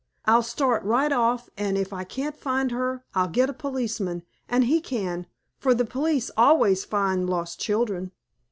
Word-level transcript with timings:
I'll 0.25 0.41
start 0.41 0.83
right 0.83 1.11
off, 1.11 1.47
and 1.59 1.77
if 1.77 1.93
I 1.93 2.05
can't 2.05 2.35
find 2.35 2.71
her 2.71 3.03
I'll 3.13 3.27
get 3.27 3.51
a 3.51 3.53
policeman, 3.53 4.23
and 4.49 4.63
he 4.63 4.81
can, 4.81 5.27
for 5.59 5.75
the 5.75 5.85
police 5.85 6.31
always 6.35 6.83
find 6.83 7.29
lost 7.29 7.59
children." 7.59 8.11